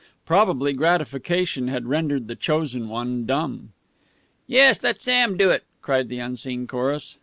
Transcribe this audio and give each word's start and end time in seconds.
Probably 0.25 0.73
gratification 0.73 1.67
had 1.67 1.85
rendered 1.85 2.27
the 2.27 2.35
chosen 2.35 2.89
one 2.89 3.27
dumb. 3.27 3.73
"Yes, 4.47 4.81
let 4.81 4.99
Sam 4.99 5.37
do 5.37 5.51
it," 5.51 5.63
cried 5.83 6.09
the 6.09 6.17
unseen 6.17 6.65
chorus. 6.65 7.19